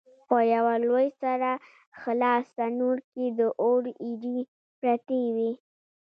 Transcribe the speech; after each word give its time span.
په 0.27 0.37
یوه 0.53 0.73
لوی 0.85 1.07
سره 1.21 1.51
خلاص 2.01 2.45
تنور 2.57 2.97
کې 3.11 3.25
د 3.39 3.41
اور 3.65 3.83
ایرې 4.05 4.39
پرتې 4.79 5.21
وې. 5.35 5.51